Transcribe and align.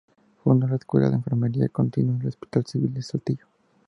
Fundó 0.43 0.65
la 0.67 0.77
Escuela 0.77 1.11
de 1.11 1.17
Enfermería 1.17 1.69
contigua 1.69 2.15
al 2.19 2.25
Hospital 2.25 2.65
Civil 2.65 2.91
de 2.91 3.03
Saltillo. 3.03 3.45